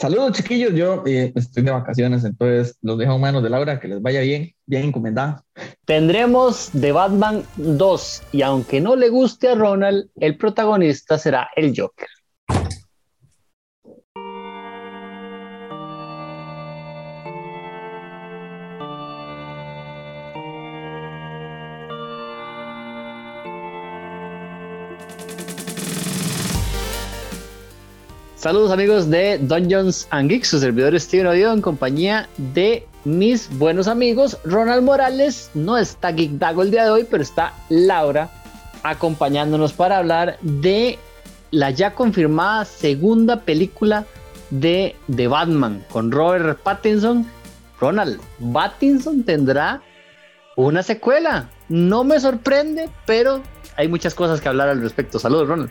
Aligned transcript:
Saludos, 0.00 0.32
chiquillos. 0.32 0.72
Yo 0.72 1.02
eh, 1.04 1.30
estoy 1.36 1.62
de 1.62 1.70
vacaciones, 1.72 2.24
entonces 2.24 2.78
los 2.80 2.96
dejo 2.96 3.16
en 3.16 3.20
manos 3.20 3.42
de 3.42 3.50
Laura. 3.50 3.78
Que 3.78 3.86
les 3.86 4.00
vaya 4.00 4.22
bien, 4.22 4.54
bien 4.64 4.84
encomendada. 4.84 5.44
Tendremos 5.84 6.70
The 6.80 6.92
Batman 6.92 7.44
2 7.56 8.22
y 8.32 8.40
aunque 8.40 8.80
no 8.80 8.96
le 8.96 9.10
guste 9.10 9.48
a 9.48 9.54
Ronald, 9.54 10.08
el 10.16 10.38
protagonista 10.38 11.18
será 11.18 11.50
el 11.54 11.74
Joker. 11.76 12.08
Saludos 28.40 28.70
amigos 28.70 29.10
de 29.10 29.36
Dungeons 29.36 30.08
and 30.08 30.30
Geeks, 30.30 30.48
su 30.48 30.58
servidor 30.58 30.98
Steven 30.98 31.26
Oviedo 31.26 31.52
en 31.52 31.60
compañía 31.60 32.26
de 32.38 32.86
mis 33.04 33.54
buenos 33.58 33.86
amigos. 33.86 34.38
Ronald 34.44 34.82
Morales 34.82 35.50
no 35.52 35.76
está 35.76 36.10
Geek 36.10 36.30
Dago 36.38 36.62
el 36.62 36.70
día 36.70 36.84
de 36.84 36.90
hoy, 36.90 37.04
pero 37.10 37.22
está 37.22 37.52
Laura 37.68 38.30
acompañándonos 38.82 39.74
para 39.74 39.98
hablar 39.98 40.38
de 40.40 40.98
la 41.50 41.68
ya 41.68 41.92
confirmada 41.92 42.64
segunda 42.64 43.40
película 43.40 44.06
de 44.48 44.96
The 45.14 45.28
Batman 45.28 45.84
con 45.90 46.10
Robert 46.10 46.60
Pattinson. 46.62 47.26
Ronald, 47.78 48.22
Pattinson 48.54 49.22
tendrá 49.22 49.82
una 50.56 50.82
secuela. 50.82 51.50
No 51.68 52.04
me 52.04 52.18
sorprende, 52.18 52.88
pero 53.04 53.42
hay 53.76 53.88
muchas 53.88 54.14
cosas 54.14 54.40
que 54.40 54.48
hablar 54.48 54.70
al 54.70 54.80
respecto. 54.80 55.18
Saludos, 55.18 55.46
Ronald. 55.46 55.70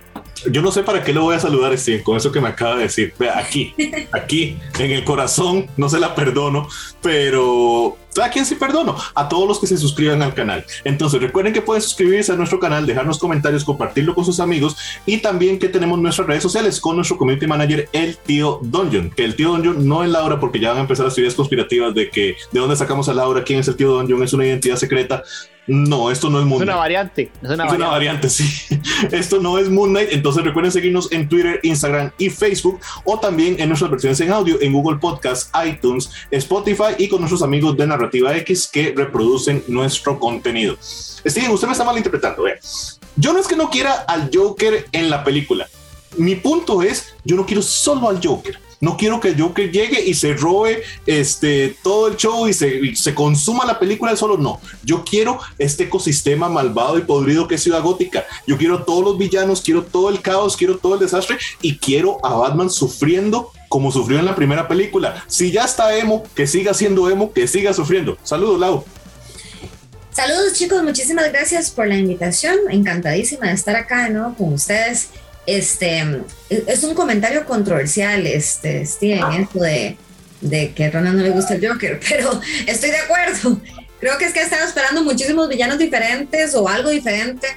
Yo 0.52 0.62
no 0.62 0.72
sé 0.72 0.84
para 0.84 1.04
qué 1.04 1.14
le 1.14 1.20
voy 1.20 1.36
a 1.36 1.40
saludar, 1.40 1.78
Steven, 1.78 2.04
con 2.04 2.18
eso 2.18 2.32
que 2.32 2.42
me 2.42 2.50
acaba 2.50 2.76
de 2.76 2.84
decir. 2.84 3.14
Vea, 3.18 3.38
aquí, 3.38 3.74
aquí, 4.12 4.58
en 4.78 4.92
el 4.92 5.04
corazón, 5.04 5.68
no 5.78 5.90
se 5.90 6.00
la 6.00 6.16
perdono, 6.16 6.68
pero 7.02 7.98
¿a 8.22 8.30
quién 8.30 8.46
sí 8.46 8.56
perdono? 8.56 8.96
A 9.16 9.30
todos 9.30 9.48
los 9.48 9.60
que 9.60 9.68
se 9.68 9.78
suscriban 9.78 10.22
al 10.22 10.34
canal. 10.34 10.66
Entonces, 10.84 11.22
recuerden 11.22 11.54
que 11.54 11.62
pueden 11.62 11.82
suscribirse 11.82 12.32
a 12.32 12.36
nuestro 12.36 12.60
canal, 12.60 12.86
dejarnos 12.86 13.20
comentarios, 13.20 13.64
compartirlo 13.64 14.16
con 14.16 14.26
sus 14.26 14.40
amigos 14.40 14.78
y 15.06 15.18
también 15.18 15.60
que 15.60 15.70
tenemos 15.70 16.00
nuestras 16.00 16.28
redes 16.28 16.44
sociales 16.44 16.80
con 16.80 16.96
nuestro 16.96 17.18
community 17.18 17.48
manager, 17.48 17.88
el 17.94 18.18
tío 18.18 18.60
Dungeon. 18.62 19.10
Que 19.12 19.26
el 19.26 19.36
tío 19.36 19.50
Dungeon 19.50 19.88
no 19.88 20.04
es 20.04 20.10
Laura, 20.10 20.40
porque 20.40 20.60
ya 20.60 20.70
van 20.70 20.80
a 20.80 20.82
empezar 20.82 21.06
las 21.06 21.16
teorías 21.16 21.36
conspirativas 21.36 21.94
de 21.94 22.10
que 22.10 22.36
de 22.52 22.60
dónde 22.60 22.76
sacamos 22.76 23.10
a 23.10 23.14
Laura, 23.14 23.44
quién 23.44 23.60
es 23.60 23.68
el 23.68 23.76
tío 23.76 23.92
Dungeon, 23.92 24.24
es 24.24 24.34
una 24.34 24.46
identidad 24.46 24.76
secreta. 24.78 25.24
No, 25.70 26.10
esto 26.10 26.32
no 26.32 26.40
es 26.40 26.46
Moon 26.46 26.58
Knight. 26.58 26.70
Es 26.70 26.74
una 26.74 26.76
variante. 26.76 27.32
Es 27.44 27.50
una, 27.52 27.88
variante. 27.88 28.28
sí. 28.28 28.44
Esto 29.12 29.40
no 29.40 29.60
es 29.60 29.70
Moon 29.70 29.92
Knight. 29.92 30.10
Entonces 30.12 30.44
recuerden 30.44 30.72
seguirnos 30.72 31.12
en 31.12 31.30
Twitter, 31.30 31.60
Instagram 31.62 32.12
y 32.18 32.32
Facebook 32.32 32.80
o 33.04 33.20
también 33.20 33.56
en 33.60 33.68
nuestras 33.70 33.92
versiones 33.92 34.20
en 34.22 34.32
audio 34.32 34.60
en 34.62 34.74
Google 34.74 34.98
Podcast, 34.98 35.56
iTunes, 35.64 36.10
Spotify 36.32 36.96
y 36.98 37.08
con 37.08 37.20
nuestros 37.20 37.44
amigos 37.44 37.78
de 37.78 37.86
Narrativa 37.86 38.36
X 38.38 38.68
que 38.68 38.94
reproducen 38.98 39.64
nuestro 39.68 40.18
contenido. 40.18 40.76
Steven, 40.82 41.52
usted 41.52 41.68
me 41.68 41.74
está 41.74 41.86
malinterpretando. 41.86 42.48
¿eh? 42.48 42.60
Yo 43.16 43.32
no 43.32 43.40
es 43.40 43.48
que 43.48 43.56
no 43.56 43.70
quiera 43.70 43.94
al 44.08 44.32
Joker 44.34 44.88
en 44.92 45.12
la 45.12 45.24
película. 45.24 45.68
Mi 46.18 46.36
punto 46.36 46.82
es, 46.82 47.14
yo 47.24 47.36
no 47.36 47.46
quiero 47.46 47.62
solo 47.62 48.10
al 48.10 48.20
Joker 48.26 48.60
no 48.82 48.96
quiero 48.96 49.20
que 49.20 49.36
Joker 49.38 49.72
llegue 49.72 50.04
y 50.06 50.14
se 50.14 50.34
robe 50.34 50.84
este, 51.06 51.76
todo 51.84 52.08
el 52.08 52.16
show 52.16 52.48
y 52.48 52.54
se, 52.54 52.96
se 52.96 53.14
consuma 53.14 53.66
la 53.66 53.78
película 53.78 54.16
solo. 54.16 54.38
No, 54.38 54.62
yo 54.84 55.04
quiero 55.04 55.40
este 55.58 55.86
ecosistema 55.86 56.50
malvado 56.50 56.98
y 56.98 57.02
podrido 57.02 57.48
que 57.48 57.56
es 57.56 57.64
Ciudad 57.64 57.82
Gótica. 57.82 58.26
Yo 58.48 58.58
quiero 58.58 58.84
todos 58.84 59.04
los 59.04 59.18
villanos, 59.18 59.62
quiero 59.62 59.84
todo 59.84 60.10
el 60.10 60.22
caos, 60.22 60.56
quiero 60.56 60.78
todo 60.78 60.94
el 60.94 61.02
desastre 61.02 61.38
y 61.62 61.78
quiero 61.78 62.24
a 62.26 62.36
Batman 62.36 62.70
sufriendo 62.70 63.52
como 63.68 63.92
sufrió 63.92 64.18
en 64.18 64.26
la 64.26 64.36
primera 64.36 64.68
película. 64.68 65.24
Si 65.28 65.52
ya 65.52 65.66
está 65.66 65.96
emo, 65.96 66.24
que 66.34 66.48
siga 66.48 66.74
siendo 66.74 67.10
emo, 67.10 67.32
que 67.32 67.48
siga 67.48 67.74
sufriendo. 67.74 68.18
Saludos, 68.24 68.60
Lau. 68.60 68.84
Saludos 70.12 70.54
chicos, 70.54 70.82
muchísimas 70.84 71.32
gracias 71.32 71.70
por 71.70 71.88
la 71.88 71.96
invitación. 71.96 72.58
Encantadísima 72.70 73.48
de 73.48 73.54
estar 73.54 73.76
acá 73.76 74.10
¿no? 74.10 74.36
con 74.36 74.54
ustedes 74.54 75.10
este, 75.58 76.04
es 76.50 76.84
un 76.84 76.94
comentario 76.94 77.46
controversial, 77.46 78.26
este, 78.28 78.86
Steven, 78.86 79.24
ah. 79.24 79.38
esto 79.40 79.60
de, 79.60 79.98
de 80.42 80.74
que 80.74 80.86
a 80.86 80.92
Ronald 80.92 81.18
no 81.18 81.24
le 81.24 81.30
gusta 81.32 81.56
el 81.56 81.68
Joker, 81.68 82.00
pero 82.10 82.40
estoy 82.68 82.92
de 82.92 82.98
acuerdo. 82.98 83.60
Creo 84.00 84.18
que 84.18 84.26
es 84.26 84.34
que 84.34 84.42
estaba 84.42 84.64
esperando 84.64 85.04
muchísimos 85.04 85.50
villanos 85.50 85.78
diferentes 85.78 86.56
o 86.56 86.68
algo 86.68 86.90
diferente. 86.90 87.48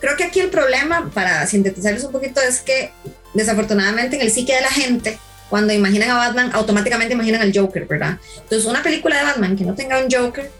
Creo 0.00 0.16
que 0.16 0.24
aquí 0.24 0.40
el 0.40 0.48
problema, 0.48 1.10
para 1.12 1.46
sintetizarles 1.46 2.04
un 2.04 2.12
poquito, 2.12 2.40
es 2.40 2.60
que 2.60 2.90
desafortunadamente 3.34 4.16
en 4.16 4.22
el 4.22 4.30
psique 4.30 4.54
de 4.54 4.62
la 4.62 4.70
gente, 4.70 5.18
cuando 5.50 5.72
imaginan 5.74 6.10
a 6.10 6.16
Batman, 6.16 6.50
automáticamente 6.54 7.12
imaginan 7.12 7.42
al 7.42 7.52
Joker, 7.54 7.84
¿verdad? 7.84 8.18
Entonces, 8.36 8.66
una 8.66 8.82
película 8.82 9.18
de 9.18 9.24
Batman 9.24 9.56
que 9.56 9.64
no 9.64 9.74
tenga 9.74 10.02
un 10.02 10.10
Joker, 10.10 10.50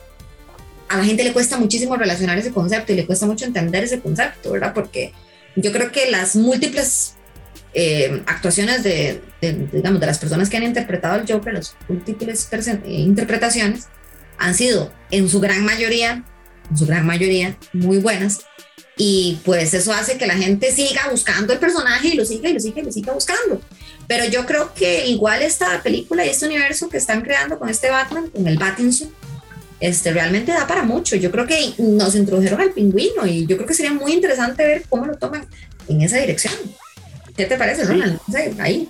a 0.89 0.99
la 0.99 1.05
gente 1.05 1.23
le 1.23 1.33
cuesta 1.33 1.57
muchísimo 1.57 1.97
relacionar 1.97 2.37
ese 2.37 2.51
concepto 2.51 2.93
y 2.93 2.97
le 2.97 3.07
cuesta 3.07 3.25
mucho 3.25 3.45
entender 3.45 3.85
ese 3.85 4.01
concepto, 4.01 4.51
¿verdad? 4.51 4.75
Porque 4.75 5.15
yo 5.57 5.73
creo 5.73 5.91
que 5.93 6.11
las 6.11 6.37
múltiples 6.37 7.15
eh, 7.73 8.23
actuaciones 8.27 8.83
de, 8.83 9.21
digamos, 9.41 10.01
de 10.01 10.07
las 10.07 10.19
personas 10.19 10.51
que 10.51 10.57
han 10.57 10.65
interpretado 10.65 11.15
al 11.15 11.27
Joker, 11.31 11.55
las 11.55 11.77
múltiples 11.89 12.49
eh, 12.53 12.81
interpretaciones, 12.87 13.87
han 14.39 14.55
sido 14.55 14.93
en 15.11 15.29
su 15.29 15.41
gran 15.41 15.65
mayoría, 15.65 16.25
en 16.71 16.77
su 16.77 16.87
gran 16.87 17.07
mayoría, 17.07 17.57
muy 17.73 17.99
buenas. 17.99 18.41
Y 18.97 19.41
pues 19.45 19.73
eso 19.73 19.95
hace 19.95 20.19
que 20.19 20.27
la 20.27 20.35
gente 20.35 20.73
siga 20.73 21.09
buscando 21.11 21.53
el 21.55 21.59
personaje 21.59 22.09
y 22.09 22.15
lo 22.15 22.25
siga 22.25 22.51
y 22.51 22.53
lo 22.53 22.61
siga 22.61 22.83
y 22.83 22.85
lo 22.85 22.93
siga 22.93 23.13
buscando. 23.15 23.63
Pero 24.07 24.27
yo 24.27 24.45
creo 24.45 24.75
que 24.75 25.07
igual 25.07 25.41
esta 25.41 25.83
película 25.83 26.27
y 26.27 26.29
este 26.29 26.47
universo 26.47 26.89
que 26.89 26.99
están 26.99 27.23
creando 27.23 27.59
con 27.59 27.71
este 27.71 27.91
Batman, 27.91 28.29
con 28.29 28.47
el 28.47 28.59
Batinson, 28.59 29.11
este, 29.81 30.13
realmente 30.13 30.53
da 30.53 30.67
para 30.67 30.83
mucho. 30.83 31.17
Yo 31.17 31.31
creo 31.31 31.47
que 31.47 31.75
nos 31.79 32.15
introdujeron 32.15 32.61
al 32.61 32.73
pingüino 32.73 33.27
y 33.27 33.47
yo 33.47 33.57
creo 33.57 33.67
que 33.67 33.75
sería 33.75 33.93
muy 33.93 34.13
interesante 34.13 34.67
ver 34.67 34.85
cómo 34.89 35.07
lo 35.07 35.17
toman 35.17 35.47
en 35.89 36.03
esa 36.03 36.19
dirección. 36.19 36.55
¿Qué 37.37 37.47
te 37.47 37.57
parece, 37.57 37.85
Ronald? 37.85 38.21
ahí. 38.59 38.89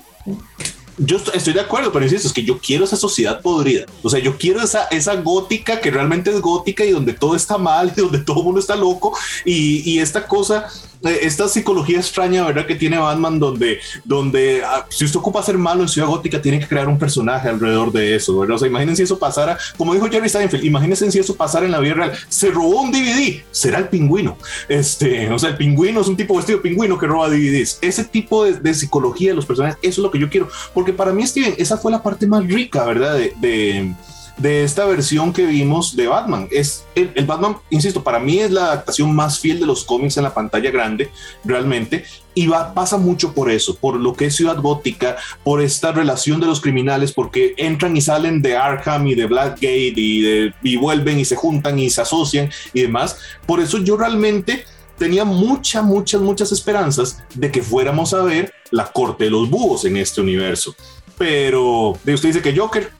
Yo 1.02 1.16
estoy 1.32 1.54
de 1.54 1.60
acuerdo, 1.60 1.92
pero 1.92 2.04
insisto, 2.04 2.28
es 2.28 2.34
que 2.34 2.44
yo 2.44 2.58
quiero 2.58 2.84
esa 2.84 2.96
sociedad 2.96 3.40
podrida. 3.40 3.86
O 4.02 4.10
sea, 4.10 4.20
yo 4.20 4.36
quiero 4.36 4.60
esa, 4.60 4.84
esa 4.84 5.16
gótica 5.16 5.80
que 5.80 5.90
realmente 5.90 6.30
es 6.30 6.40
gótica 6.40 6.84
y 6.84 6.92
donde 6.92 7.14
todo 7.14 7.34
está 7.34 7.56
mal 7.56 7.92
y 7.96 8.00
donde 8.00 8.18
todo 8.18 8.40
el 8.40 8.44
mundo 8.44 8.60
está 8.60 8.76
loco 8.76 9.16
y, 9.44 9.90
y 9.90 9.98
esta 9.98 10.26
cosa 10.26 10.68
eh, 11.02 11.20
esta 11.22 11.48
psicología 11.48 11.98
extraña, 11.98 12.44
¿verdad? 12.46 12.66
Que 12.66 12.74
tiene 12.74 12.98
Batman, 12.98 13.38
donde, 13.38 13.80
donde 14.04 14.62
ah, 14.64 14.86
si 14.90 15.04
usted 15.04 15.18
ocupa 15.18 15.42
ser 15.42 15.56
malo 15.56 15.82
en 15.82 15.88
Ciudad 15.88 16.08
Gótica, 16.08 16.42
tiene 16.42 16.60
que 16.60 16.68
crear 16.68 16.88
un 16.88 16.98
personaje 16.98 17.48
alrededor 17.48 17.90
de 17.90 18.14
eso, 18.14 18.38
¿verdad? 18.38 18.56
O 18.56 18.58
sea, 18.58 18.68
imagínense 18.68 19.00
si 19.00 19.04
eso 19.04 19.18
pasara, 19.18 19.56
como 19.76 19.94
dijo 19.94 20.08
Jerry 20.10 20.28
Steinfeld, 20.28 20.64
imagínense 20.64 21.10
si 21.10 21.18
eso 21.18 21.34
pasara 21.34 21.64
en 21.64 21.72
la 21.72 21.80
vida 21.80 21.94
real. 21.94 22.12
Se 22.28 22.50
robó 22.50 22.82
un 22.82 22.92
DVD, 22.92 23.42
será 23.50 23.78
el 23.78 23.88
pingüino. 23.88 24.36
Este, 24.68 25.30
o 25.30 25.38
sea, 25.38 25.50
el 25.50 25.56
pingüino 25.56 26.00
es 26.00 26.08
un 26.08 26.16
tipo 26.16 26.36
vestido 26.36 26.58
de 26.58 26.62
pingüino 26.62 26.98
que 26.98 27.06
roba 27.06 27.28
DVDs. 27.28 27.78
Ese 27.80 28.04
tipo 28.04 28.44
de, 28.44 28.74
psicología 28.74 29.30
de 29.30 29.36
los 29.36 29.46
personajes, 29.46 29.78
eso 29.82 30.00
es 30.00 30.04
lo 30.04 30.10
que 30.10 30.18
yo 30.18 30.28
quiero, 30.28 30.48
porque 30.74 30.89
para 30.92 31.12
mí, 31.12 31.26
Steven, 31.26 31.54
esa 31.58 31.76
fue 31.76 31.92
la 31.92 32.02
parte 32.02 32.26
más 32.26 32.46
rica, 32.46 32.84
¿verdad? 32.84 33.18
de 33.18 33.94
de 34.40 34.64
esta 34.64 34.86
versión 34.86 35.32
que 35.32 35.46
vimos 35.46 35.94
de 35.94 36.06
Batman. 36.06 36.48
Es 36.50 36.84
el, 36.94 37.26
Batman, 37.26 37.56
insisto, 37.68 38.02
para 38.02 38.18
mí 38.18 38.38
es 38.38 38.50
la 38.50 38.66
adaptación 38.66 39.14
más 39.14 39.38
fiel 39.38 39.60
de 39.60 39.66
los 39.66 39.84
cómics 39.84 40.16
en 40.16 40.24
la 40.24 40.34
pantalla 40.34 40.70
grande, 40.70 41.10
realmente. 41.44 42.04
Y 42.34 42.46
va, 42.46 42.72
pasa 42.72 42.96
mucho 42.96 43.34
por 43.34 43.50
eso, 43.50 43.76
por 43.76 43.96
lo 43.96 44.14
que 44.14 44.26
es 44.26 44.36
Ciudad 44.36 44.56
Gótica, 44.56 45.16
por 45.44 45.60
esta 45.60 45.92
relación 45.92 46.40
de 46.40 46.46
los 46.46 46.60
criminales, 46.60 47.12
porque 47.12 47.54
entran 47.58 47.96
y 47.96 48.00
salen 48.00 48.40
de 48.40 48.56
Arkham 48.56 49.06
y 49.08 49.14
de 49.14 49.26
Blackgate 49.26 49.94
y, 49.96 50.54
y 50.62 50.76
vuelven 50.76 51.18
y 51.18 51.24
se 51.24 51.36
juntan 51.36 51.78
y 51.78 51.90
se 51.90 52.00
asocian 52.00 52.48
y 52.72 52.82
demás. 52.82 53.18
Por 53.46 53.60
eso 53.60 53.78
yo 53.78 53.96
realmente 53.96 54.64
tenía 55.00 55.24
muchas, 55.24 55.82
muchas, 55.82 56.20
muchas 56.20 56.52
esperanzas 56.52 57.22
de 57.34 57.50
que 57.50 57.62
fuéramos 57.62 58.12
a 58.12 58.22
ver 58.22 58.52
la 58.70 58.84
corte 58.92 59.24
de 59.24 59.30
los 59.30 59.48
búhos 59.48 59.86
en 59.86 59.96
este 59.96 60.20
universo. 60.20 60.74
Pero 61.16 61.92
usted 61.92 62.28
dice 62.28 62.42
que 62.42 62.54
Joker, 62.54 62.90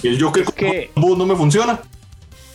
y 0.00 0.08
el 0.08 0.22
Joker 0.22 0.44
que... 0.44 0.92
no 0.94 1.26
me 1.26 1.34
funciona. 1.34 1.80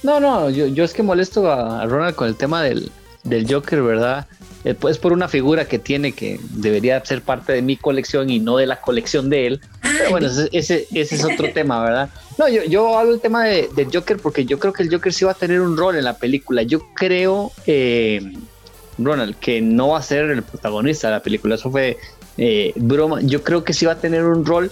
No, 0.02 0.22
no, 0.22 0.50
yo, 0.50 0.68
yo 0.68 0.86
es 0.86 0.94
que 0.94 1.04
molesto 1.04 1.52
a 1.52 1.86
Ronald 1.86 2.16
con 2.16 2.30
el 2.30 2.38
tema 2.38 2.64
del, 2.64 2.90
del 3.26 3.52
Joker, 3.54 3.82
¿verdad? 3.82 4.28
Eh, 4.64 4.76
pues 4.76 4.98
por 4.98 5.12
una 5.12 5.28
figura 5.28 5.68
que 5.68 5.78
tiene 5.78 6.14
que 6.14 6.40
debería 6.52 7.04
ser 7.04 7.22
parte 7.22 7.52
de 7.52 7.62
mi 7.62 7.76
colección 7.76 8.30
y 8.30 8.40
no 8.40 8.56
de 8.56 8.66
la 8.66 8.80
colección 8.80 9.30
de 9.30 9.48
él. 9.48 9.62
Pero 9.82 10.10
bueno, 10.12 10.28
ese, 10.28 10.50
ese, 10.54 10.88
es 10.92 11.26
otro 11.26 11.50
tema, 11.54 11.84
¿verdad? 11.84 12.10
No, 12.38 12.48
yo, 12.48 12.64
yo 12.64 12.98
hablo 12.98 13.12
del 13.12 13.20
tema 13.20 13.44
de, 13.44 13.70
del 13.76 13.90
Joker 13.94 14.18
porque 14.18 14.46
yo 14.46 14.58
creo 14.58 14.72
que 14.72 14.84
el 14.84 14.90
Joker 14.90 15.12
sí 15.12 15.26
va 15.26 15.32
a 15.32 15.36
tener 15.36 15.60
un 15.60 15.76
rol 15.76 15.98
en 15.98 16.06
la 16.06 16.18
película. 16.18 16.64
Yo 16.64 16.80
creo, 16.96 17.52
eh, 17.68 18.22
Ronald, 18.98 19.36
que 19.36 19.62
no 19.62 19.90
va 19.90 20.00
a 20.00 20.02
ser 20.02 20.26
el 20.30 20.44
protagonista 20.44 21.08
de 21.08 21.14
la 21.14 21.24
película. 21.24 21.56
Eso 21.56 21.72
fue 21.72 21.98
eh, 22.38 22.74
broma. 22.76 23.22
Yo 23.22 23.44
creo 23.44 23.64
que 23.64 23.74
sí 23.74 23.86
va 23.86 23.94
a 23.94 24.00
tener 24.00 24.24
un 24.26 24.46
rol 24.46 24.72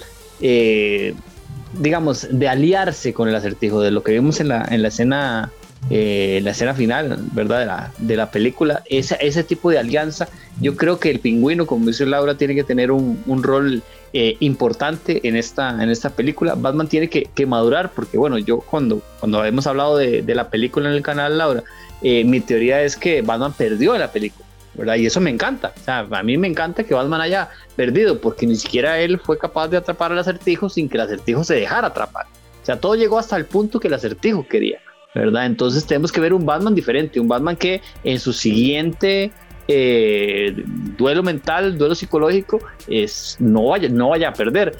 digamos, 1.80 2.28
de 2.30 2.48
aliarse 2.48 3.14
con 3.14 3.30
el 3.30 3.36
acertijo, 3.36 3.81
de 3.81 3.92
lo 3.92 4.04
que 4.04 4.12
vimos 4.12 4.40
en 4.40 4.50
la, 4.50 4.66
en 4.70 4.81
la 4.81 4.90
escena 4.90 5.52
eh, 5.90 6.40
la 6.44 6.52
escena 6.52 6.74
final, 6.74 7.18
¿verdad? 7.34 7.60
De 7.60 7.66
la, 7.66 7.92
de 7.98 8.16
la 8.16 8.31
película, 8.31 8.84
ese, 8.86 9.18
ese 9.20 9.44
tipo 9.44 9.70
de 9.70 9.80
alianza, 9.80 10.30
yo 10.62 10.78
creo 10.78 10.98
que 10.98 11.10
el 11.10 11.19
pingüino, 11.19 11.66
como 11.66 11.88
dice 11.88 12.06
Laura, 12.06 12.38
tiene 12.38 12.56
que 12.56 12.64
tener 12.64 12.90
un, 12.90 13.22
un 13.26 13.44
rol 13.44 13.84
eh, 14.14 14.38
importante 14.40 15.28
en 15.28 15.36
esta, 15.36 15.84
en 15.84 15.90
esta 15.90 16.12
película. 16.12 16.56
Batman 16.56 16.88
tiene 16.88 17.10
que, 17.10 17.28
que, 17.36 17.46
madurar, 17.46 17.92
porque 17.92 18.18
bueno, 18.18 18.38
yo 18.38 18.60
cuando, 18.60 19.02
cuando 19.19 19.44
hemos 19.44 19.68
hablado 19.68 19.98
de, 19.98 20.22
de 20.22 20.36
la 20.36 20.50
película 20.50 20.88
en 20.88 20.96
el 20.96 21.02
canal, 21.02 21.38
Laura, 21.38 21.64
eh, 22.04 22.24
mi 22.24 22.40
teoría 22.42 22.82
es 22.82 22.96
que 22.96 23.22
Batman 23.22 23.54
perdió 23.54 23.98
la 23.98 24.12
película. 24.12 24.46
¿verdad? 24.76 24.96
Y 24.96 25.06
eso 25.06 25.22
me 25.22 25.30
encanta. 25.30 25.72
O 25.80 25.84
sea, 25.84 26.08
a 26.10 26.24
mí 26.24 26.38
me 26.38 26.48
encanta 26.48 26.84
que 26.84 26.94
Batman 26.94 27.22
haya 27.22 27.50
perdido, 27.76 28.20
porque 28.20 28.48
ni 28.48 28.56
siquiera 28.56 29.00
él 29.00 29.20
fue 29.20 29.38
capaz 29.38 29.68
de 29.68 29.78
atrapar 29.78 30.12
al 30.12 30.20
acertijo 30.20 30.68
sin 30.68 30.90
que 30.90 30.98
el 30.98 31.02
acertijo 31.02 31.44
se 31.44 31.56
dejara 31.56 31.88
atrapar. 31.88 32.26
O 32.62 32.66
sea, 32.66 32.80
todo 32.80 32.96
llegó 32.96 33.20
hasta 33.20 33.36
el 33.38 33.46
punto 33.46 33.80
que 33.80 33.88
el 33.88 33.94
acertijo 33.94 34.48
quería. 34.48 34.80
¿verdad? 35.14 35.46
Entonces 35.46 35.86
tenemos 35.86 36.12
que 36.12 36.20
ver 36.20 36.34
un 36.34 36.46
Batman 36.46 36.74
diferente, 36.74 37.20
un 37.20 37.28
Batman 37.28 37.56
que 37.56 37.82
en 38.04 38.20
su 38.20 38.34
siguiente 38.34 39.32
eh, 39.68 40.54
duelo 40.98 41.24
mental, 41.24 41.78
duelo 41.78 41.96
psicológico, 41.96 42.60
es, 42.88 43.38
no, 43.40 43.68
vaya, 43.68 43.90
no 43.90 44.10
vaya 44.10 44.30
a 44.30 44.34
perder. 44.34 44.76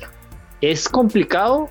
Es 0.62 0.90
complicado 0.90 1.70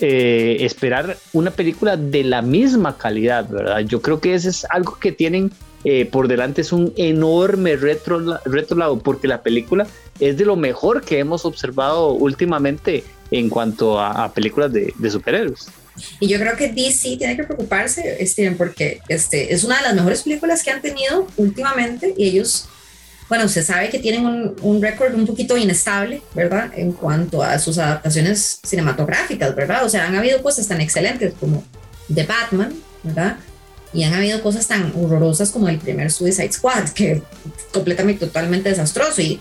eh, 0.00 0.58
esperar 0.60 1.16
una 1.32 1.50
película 1.50 1.96
de 1.96 2.24
la 2.24 2.42
misma 2.42 2.96
calidad, 2.96 3.48
¿verdad? 3.48 3.80
Yo 3.80 4.00
creo 4.02 4.20
que 4.20 4.34
eso 4.34 4.48
es 4.48 4.64
algo 4.70 4.98
que 4.98 5.12
tienen 5.12 5.50
eh, 5.84 6.06
por 6.06 6.28
delante, 6.28 6.60
es 6.60 6.72
un 6.72 6.92
enorme 6.96 7.76
retro, 7.76 8.20
lado, 8.20 8.98
porque 8.98 9.28
la 9.28 9.42
película 9.42 9.86
es 10.18 10.36
de 10.36 10.44
lo 10.44 10.56
mejor 10.56 11.02
que 11.02 11.18
hemos 11.18 11.44
observado 11.44 12.12
últimamente 12.12 13.04
en 13.30 13.48
cuanto 13.48 14.00
a, 14.00 14.32
películas 14.32 14.72
de 14.72 15.10
superhéroes. 15.10 15.68
Y 16.20 16.28
yo 16.28 16.38
creo 16.38 16.56
que 16.56 16.68
DC 16.68 17.16
tiene 17.16 17.36
que 17.36 17.44
preocuparse, 17.44 18.24
Steven, 18.26 18.56
porque 18.56 19.00
este, 19.08 19.52
es 19.52 19.64
una 19.64 19.76
de 19.78 19.82
las 19.82 19.94
mejores 19.94 20.22
películas 20.22 20.62
que 20.62 20.70
han 20.70 20.82
tenido 20.82 21.26
últimamente 21.36 22.14
y 22.16 22.28
ellos, 22.28 22.68
bueno, 23.28 23.48
se 23.48 23.62
sabe 23.62 23.90
que 23.90 23.98
tienen 23.98 24.24
un, 24.24 24.56
un 24.62 24.80
récord 24.82 25.14
un 25.14 25.26
poquito 25.26 25.56
inestable, 25.56 26.22
¿verdad? 26.34 26.70
En 26.74 26.92
cuanto 26.92 27.42
a 27.42 27.58
sus 27.58 27.78
adaptaciones 27.78 28.60
cinematográficas, 28.62 29.54
¿verdad? 29.54 29.84
O 29.84 29.88
sea, 29.88 30.06
han 30.06 30.16
habido 30.16 30.42
cosas 30.42 30.66
tan 30.66 30.80
excelentes 30.80 31.34
como 31.38 31.62
The 32.12 32.24
Batman, 32.24 32.74
¿verdad? 33.02 33.36
Y 33.92 34.04
han 34.04 34.14
habido 34.14 34.42
cosas 34.42 34.66
tan 34.66 34.92
horrorosas 34.96 35.50
como 35.50 35.68
el 35.68 35.78
primer 35.78 36.10
Suicide 36.10 36.52
Squad, 36.52 36.90
que 36.90 37.22
completamente, 37.72 38.26
totalmente 38.26 38.68
desastroso. 38.68 39.20
Y 39.20 39.40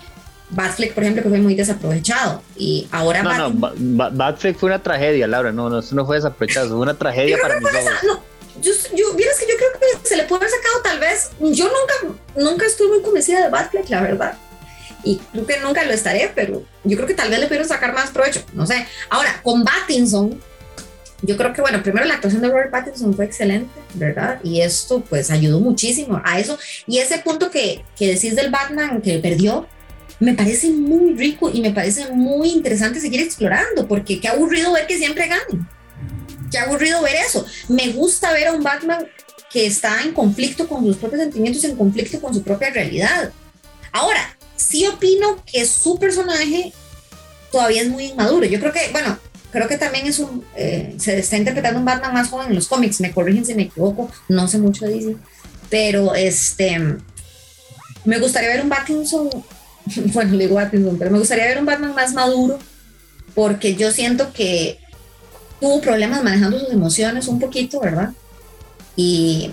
Batfleck, 0.49 0.93
por 0.93 1.03
ejemplo, 1.03 1.23
que 1.23 1.29
fue 1.29 1.39
muy 1.39 1.55
desaprovechado. 1.55 2.41
Y 2.55 2.87
ahora. 2.91 3.23
No, 3.23 3.49
no, 3.49 3.71
Batfleck 4.11 4.57
fue 4.57 4.67
una 4.67 4.81
tragedia, 4.81 5.27
Laura. 5.27 5.51
No, 5.51 5.69
no, 5.69 5.79
eso 5.79 5.95
no 5.95 6.05
fue 6.05 6.17
desaprovechado, 6.17 6.69
fue 6.69 6.77
una 6.77 6.93
tragedia 6.93 7.37
para 7.41 7.59
mí. 7.59 7.65
No, 8.05 8.21
yo, 8.61 8.71
yo, 8.95 9.13
vieras 9.13 9.37
que 9.39 9.45
yo 9.45 9.57
creo 9.57 9.69
que 10.01 10.07
se 10.07 10.17
le 10.17 10.23
puede 10.23 10.45
haber 10.45 10.51
sacado 10.51 10.81
tal 10.83 10.99
vez. 10.99 11.29
Yo 11.39 11.65
nunca, 11.65 12.19
nunca 12.35 12.65
estuve 12.65 12.89
muy 12.89 13.01
convencida 13.01 13.43
de 13.43 13.49
Batfleck, 13.49 13.89
la 13.89 14.01
verdad. 14.01 14.37
Y 15.03 15.17
creo 15.31 15.45
que 15.45 15.59
nunca 15.59 15.83
lo 15.83 15.93
estaré, 15.93 16.31
pero 16.35 16.63
yo 16.83 16.97
creo 16.97 17.07
que 17.07 17.13
tal 17.13 17.29
vez 17.29 17.39
le 17.39 17.47
pudieron 17.47 17.67
sacar 17.67 17.93
más 17.93 18.11
provecho. 18.11 18.43
No 18.53 18.65
sé. 18.65 18.85
Ahora, 19.09 19.39
con 19.43 19.63
Pattinson, 19.63 20.41
yo 21.21 21.37
creo 21.37 21.53
que, 21.53 21.61
bueno, 21.61 21.81
primero 21.81 22.05
la 22.05 22.15
actuación 22.15 22.41
de 22.41 22.49
Robert 22.49 22.71
Pattinson 22.71 23.13
fue 23.13 23.25
excelente, 23.25 23.71
¿verdad? 23.93 24.39
Y 24.43 24.61
esto, 24.61 25.01
pues, 25.01 25.31
ayudó 25.31 25.59
muchísimo 25.59 26.21
a 26.23 26.39
eso. 26.39 26.57
Y 26.85 26.99
ese 26.99 27.19
punto 27.19 27.49
que, 27.49 27.83
que 27.97 28.07
decís 28.07 28.35
del 28.35 28.51
Batman 28.51 29.01
que 29.01 29.19
perdió, 29.19 29.67
me 30.19 30.33
parece 30.33 30.69
muy 30.69 31.13
rico 31.15 31.49
y 31.53 31.61
me 31.61 31.71
parece 31.71 32.11
muy 32.11 32.49
interesante 32.49 32.99
seguir 32.99 33.21
explorando, 33.21 33.87
porque 33.87 34.19
qué 34.19 34.27
aburrido 34.27 34.73
ver 34.73 34.87
que 34.87 34.97
siempre 34.97 35.27
gane. 35.27 35.65
Qué 36.51 36.57
aburrido 36.57 37.01
ver 37.01 37.15
eso. 37.15 37.45
Me 37.67 37.89
gusta 37.89 38.31
ver 38.31 38.47
a 38.47 38.53
un 38.53 38.63
Batman 38.63 39.05
que 39.51 39.65
está 39.65 40.01
en 40.03 40.13
conflicto 40.13 40.67
con 40.67 40.85
sus 40.85 40.97
propios 40.97 41.21
sentimientos, 41.21 41.63
en 41.63 41.75
conflicto 41.75 42.19
con 42.21 42.33
su 42.33 42.43
propia 42.43 42.69
realidad. 42.69 43.31
Ahora, 43.91 44.37
sí 44.55 44.85
opino 44.85 45.43
que 45.45 45.65
su 45.65 45.97
personaje 45.97 46.73
todavía 47.51 47.81
es 47.81 47.89
muy 47.89 48.07
inmaduro. 48.07 48.45
Yo 48.45 48.59
creo 48.59 48.73
que, 48.73 48.89
bueno, 48.91 49.17
creo 49.51 49.67
que 49.67 49.77
también 49.77 50.07
es 50.07 50.19
un, 50.19 50.43
eh, 50.55 50.95
se 50.99 51.17
está 51.19 51.37
interpretando 51.37 51.79
un 51.79 51.85
Batman 51.85 52.13
más 52.13 52.29
joven 52.29 52.49
en 52.49 52.55
los 52.55 52.67
cómics, 52.67 52.99
me 52.99 53.11
corrigen 53.11 53.45
si 53.45 53.55
me 53.55 53.63
equivoco, 53.63 54.11
no 54.27 54.47
sé 54.47 54.57
mucho 54.57 54.85
de 54.85 54.93
DC, 54.93 55.15
pero 55.69 56.13
este, 56.15 56.79
me 58.05 58.19
gustaría 58.19 58.49
ver 58.49 58.61
un 58.61 58.69
Batman 58.69 59.03
bueno, 60.13 60.35
le 60.35 60.45
digo 60.45 60.55
Pattinson, 60.55 60.97
pero 60.97 61.11
me 61.11 61.19
gustaría 61.19 61.45
ver 61.45 61.59
un 61.59 61.65
Batman 61.65 61.95
más 61.95 62.13
maduro, 62.13 62.59
porque 63.33 63.75
yo 63.75 63.91
siento 63.91 64.33
que 64.33 64.79
tuvo 65.59 65.81
problemas 65.81 66.23
manejando 66.23 66.59
sus 66.59 66.71
emociones 66.71 67.27
un 67.27 67.39
poquito, 67.39 67.79
¿verdad? 67.79 68.11
Y, 68.95 69.51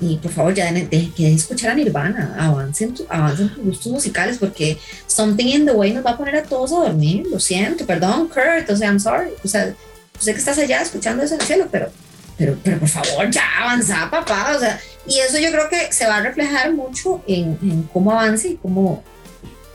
y 0.00 0.16
por 0.16 0.32
favor, 0.32 0.54
ya 0.54 0.72
dejen 0.72 0.88
de, 0.90 1.12
de, 1.16 1.34
escuchar 1.34 1.70
a 1.70 1.74
Nirvana, 1.74 2.36
avancen, 2.38 2.94
avancen 3.08 3.54
tus 3.54 3.64
gustos 3.64 3.92
musicales, 3.92 4.38
porque 4.38 4.78
Something 5.06 5.46
in 5.46 5.66
the 5.66 5.72
Way 5.72 5.94
nos 5.94 6.04
va 6.04 6.12
a 6.12 6.16
poner 6.16 6.36
a 6.36 6.42
todos 6.42 6.72
a 6.72 6.76
dormir, 6.76 7.26
lo 7.30 7.38
siento, 7.38 7.86
perdón, 7.86 8.28
Kurt, 8.28 8.68
o 8.70 8.76
sea, 8.76 8.88
I'm 8.88 9.00
sorry, 9.00 9.30
o 9.44 9.48
sea, 9.48 9.74
sé 10.18 10.32
que 10.32 10.38
estás 10.38 10.58
allá 10.58 10.82
escuchando 10.82 11.22
eso 11.22 11.34
en 11.34 11.40
el 11.40 11.46
cielo, 11.46 11.68
pero, 11.70 11.90
pero, 12.36 12.56
pero 12.62 12.78
por 12.78 12.88
favor, 12.88 13.30
ya 13.30 13.42
avanza, 13.60 14.08
papá, 14.10 14.54
o 14.56 14.58
sea, 14.58 14.80
y 15.06 15.18
eso 15.18 15.38
yo 15.38 15.50
creo 15.50 15.68
que 15.68 15.92
se 15.92 16.06
va 16.06 16.18
a 16.18 16.22
reflejar 16.22 16.72
mucho 16.72 17.22
en, 17.26 17.58
en 17.62 17.82
cómo 17.92 18.12
avance 18.12 18.48
y 18.48 18.56
cómo 18.56 19.02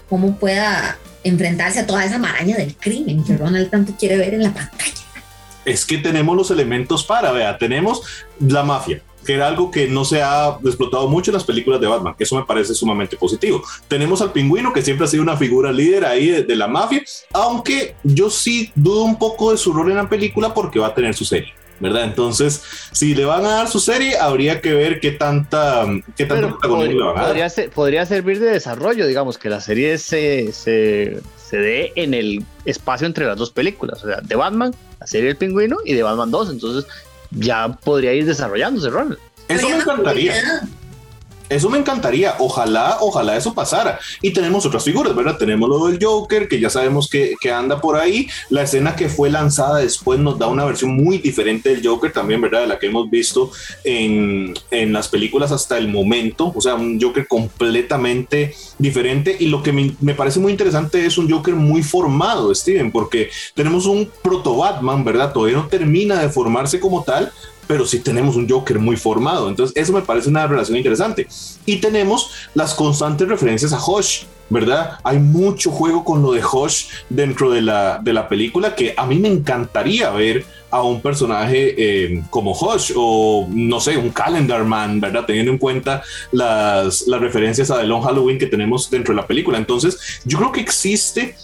cómo 0.10 0.36
pueda 0.38 0.98
enfrentarse 1.24 1.80
a 1.80 1.88
toda 1.88 2.06
esa 2.06 2.18
maraña 2.18 2.57
del 2.57 2.75
crimen 2.75 3.24
que 3.24 3.38
Ronald 3.38 3.69
tanto 3.69 3.95
quiere 3.98 4.18
ver 4.18 4.33
en 4.33 4.44
la 4.44 4.54
pantalla. 4.54 4.94
Es 5.65 5.85
que 5.85 5.97
tenemos 5.97 6.35
los 6.38 6.51
elementos 6.51 7.03
para, 7.03 7.31
vea, 7.31 7.57
tenemos 7.57 8.03
la 8.39 8.63
mafia, 8.63 9.01
que 9.25 9.33
era 9.33 9.47
algo 9.47 9.71
que 9.71 9.88
no 9.88 10.06
se 10.06 10.21
ha 10.21 10.57
explotado 10.63 11.07
mucho 11.07 11.31
en 11.31 11.35
las 11.35 11.44
películas 11.44 11.81
de 11.81 11.88
Batman, 11.88 12.15
que 12.17 12.23
eso 12.23 12.35
me 12.35 12.45
parece 12.45 12.73
sumamente 12.75 13.17
positivo. 13.17 13.63
Tenemos 13.88 14.21
al 14.21 14.31
pingüino, 14.31 14.71
que 14.71 14.81
siempre 14.81 15.06
ha 15.06 15.09
sido 15.09 15.23
una 15.23 15.38
figura 15.38 15.71
líder 15.71 16.06
ahí 16.06 16.29
de, 16.29 16.44
de 16.44 16.56
la 16.56 16.67
mafia, 16.67 17.03
aunque 17.33 17.95
yo 18.03 18.29
sí 18.29 18.71
dudo 18.75 19.03
un 19.03 19.17
poco 19.17 19.51
de 19.51 19.57
su 19.57 19.73
rol 19.73 19.89
en 19.89 19.97
la 19.97 20.09
película 20.09 20.53
porque 20.53 20.79
va 20.79 20.88
a 20.88 20.94
tener 20.94 21.15
su 21.15 21.25
serie. 21.25 21.53
¿verdad? 21.79 22.06
Entonces, 22.06 22.61
si 22.91 23.13
le 23.15 23.25
van 23.25 23.45
a 23.45 23.50
dar 23.50 23.68
su 23.68 23.79
serie, 23.79 24.18
habría 24.18 24.61
que 24.61 24.73
ver 24.73 25.00
qué 25.00 25.11
tanta, 25.11 25.85
qué 26.15 26.25
tanto 26.25 26.50
protagonismo 26.50 27.00
le 27.00 27.06
van 27.06 27.18
a 27.18 27.21
dar. 27.21 27.27
Podría, 27.27 27.50
ser, 27.50 27.69
podría, 27.69 28.06
servir 28.06 28.39
de 28.39 28.51
desarrollo, 28.51 29.06
digamos, 29.07 29.38
que 29.38 29.50
la 29.50 29.61
serie 29.61 29.97
se, 29.97 30.51
se, 30.53 31.19
se, 31.47 31.57
dé 31.57 31.94
en 31.95 32.13
el 32.13 32.44
espacio 32.65 33.07
entre 33.07 33.25
las 33.25 33.38
dos 33.38 33.51
películas, 33.51 34.03
o 34.03 34.07
sea, 34.07 34.21
de 34.21 34.36
Batman, 34.36 34.74
la 35.00 35.07
serie 35.07 35.27
del 35.27 35.38
pingüino, 35.38 35.77
y 35.86 35.94
de 35.94 36.03
Batman 36.03 36.31
2, 36.31 36.51
entonces 36.51 36.92
ya 37.31 37.68
podría 37.83 38.13
ir 38.13 38.25
desarrollándose, 38.25 38.89
Ronald. 38.89 39.19
Eso 39.47 39.69
me 39.69 39.75
encantaría. 39.75 40.33
Eso 41.50 41.69
me 41.69 41.77
encantaría. 41.77 42.36
Ojalá, 42.39 42.97
ojalá 43.01 43.38
eso 43.38 43.53
pasara. 43.53 44.00
Y 44.21 44.31
tenemos 44.31 44.65
otras 44.65 44.83
figuras, 44.83 45.15
¿verdad? 45.15 45.38
Tenemos 45.38 45.69
lo 45.69 45.88
del 45.88 46.03
Joker, 46.03 46.47
que 46.47 46.59
ya 46.59 46.69
sabemos 46.69 47.09
que, 47.09 47.36
que, 47.39 47.51
anda 47.51 47.80
por 47.80 47.95
ahí. 47.95 48.27
La 48.50 48.63
escena 48.63 48.95
que 48.95 49.09
fue 49.09 49.30
lanzada 49.30 49.77
después 49.77 50.19
nos 50.19 50.39
da 50.39 50.47
una 50.47 50.65
versión 50.65 50.95
muy 50.95 51.19
diferente 51.19 51.69
del 51.69 51.85
Joker 51.85 52.11
también, 52.11 52.42
¿verdad? 52.42 52.61
De 52.61 52.68
la 52.68 52.80
que 52.80 52.87
hemos 52.87 53.09
visto 53.09 53.52
en, 53.83 54.54
en 54.71 54.94
las 54.94 55.07
películas 55.07 55.52
hasta 55.52 55.78
el 55.78 55.87
momento. 55.87 56.52
O 56.56 56.61
sea, 56.61 56.75
un 56.75 56.99
Joker 56.99 57.28
completamente 57.28 58.56
diferente. 58.80 59.35
Y 59.40 59.47
lo 59.47 59.61
que 59.61 59.71
me, 59.71 59.95
me 60.02 60.16
parece 60.16 60.40
muy 60.40 60.52
interesante 60.52 61.06
es 61.06 61.18
un 61.18 61.30
Joker 61.30 61.56
muy 61.56 61.83
formado, 61.83 62.54
Steven, 62.54 62.92
porque 62.92 63.30
tenemos 63.54 63.85
un 63.85 64.09
proto 64.23 64.57
Batman, 64.57 65.04
¿verdad? 65.04 65.31
Todavía 65.31 65.57
no 65.57 65.68
termina 65.68 66.19
de 66.21 66.30
formarse 66.30 66.80
como 66.80 67.04
tal, 67.04 67.31
pero 67.68 67.86
sí 67.86 68.00
tenemos 68.00 68.36
un 68.36 68.50
Joker 68.50 68.80
muy 68.80 68.98
formado. 68.98 69.50
Entonces, 69.50 69.76
eso 69.76 69.94
me 69.94 70.02
parece 70.02 70.30
una 70.30 70.48
relación 70.48 70.78
interesante. 70.78 71.28
Y 71.66 71.78
tenemos 71.78 72.31
las 72.54 72.74
constantes 72.74 73.28
referencias 73.28 73.74
a 73.74 73.80
Hosh, 73.80 74.24
¿verdad? 74.50 75.00
Hay 75.04 75.19
mucho 75.19 75.72
juego 75.72 76.04
con 76.04 76.22
lo 76.22 76.31
de 76.31 76.44
Hosh 76.44 76.88
dentro 77.10 77.52
de 77.52 77.62
la, 77.62 78.00
de 78.02 78.14
la 78.14 78.30
película 78.30 78.76
que 78.76 78.94
a 78.95 79.06
mí 79.06 79.18
me 79.18 79.28
encantaría 79.28 80.12
ver 80.12 80.45
a 80.69 80.81
un 80.84 81.02
personaje 81.02 81.74
eh, 81.78 82.24
como 82.30 82.52
Hosh 82.52 82.92
o 82.95 83.48
no 83.50 83.80
sé, 83.80 83.98
un 83.98 84.10
Calendar 84.10 84.64
Man, 84.66 85.00
¿verdad? 85.00 85.26
Teniendo 85.26 85.52
en 85.52 85.57
cuenta 85.57 86.04
las, 86.31 87.07
las 87.07 87.22
referencias 87.22 87.72
a 87.72 87.80
The 87.80 87.88
Long 87.88 88.04
Halloween 88.04 88.38
que 88.38 88.48
tenemos 88.48 88.90
dentro 88.90 89.14
de 89.14 89.22
la 89.22 89.28
película. 89.28 89.57
Entonces, 89.57 90.22
yo 90.26 90.38
creo 90.38 90.52
que 90.52 90.62
existe 90.62 91.36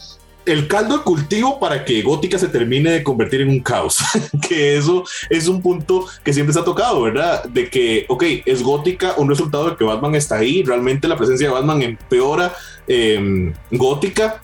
el 0.52 0.68
caldo 0.68 0.98
de 0.98 1.04
cultivo 1.04 1.60
para 1.60 1.86
que 1.86 2.02
Gótica 2.02 2.38
se 2.38 2.48
termine 2.48 2.92
de 2.92 3.04
convertir 3.04 3.42
en 3.42 3.50
un 3.50 3.62
caos, 3.62 4.00
que 4.48 4.78
eso 4.78 5.06
es 5.30 5.48
un 5.48 5.62
punto 5.62 6.06
que 6.24 6.34
siempre 6.34 6.54
se 6.54 6.60
ha 6.60 6.64
tocado, 6.64 7.02
¿verdad? 7.02 7.44
De 7.46 7.70
que, 7.70 8.06
ok, 8.10 8.24
es 8.46 8.62
Gótica 8.62 9.14
un 9.18 9.30
resultado 9.30 9.70
de 9.70 9.78
que 9.78 9.84
Batman 9.84 10.16
está 10.16 10.38
ahí, 10.38 10.64
realmente 10.64 11.08
la 11.08 11.18
presencia 11.18 11.48
de 11.48 11.54
Batman 11.54 11.82
empeora 11.82 12.54
eh, 12.88 13.54
Gótica, 13.72 14.42